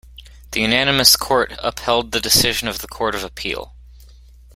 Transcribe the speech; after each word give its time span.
The 0.53 0.61
unanimous 0.61 1.15
Court 1.15 1.53
upheld 1.59 2.11
the 2.11 2.19
decision 2.19 2.67
of 2.67 2.79
the 2.79 2.87
Court 2.87 3.13
of 3.13 3.23
Appeal. 3.23 3.75